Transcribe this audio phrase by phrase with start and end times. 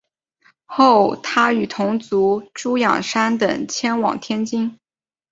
[0.65, 4.79] 后他与同族朱仰山等迁往天津。